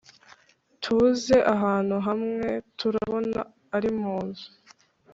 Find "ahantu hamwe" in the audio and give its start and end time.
1.53-2.49